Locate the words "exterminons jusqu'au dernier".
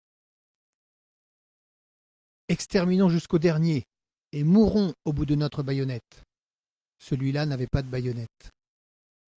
2.47-3.83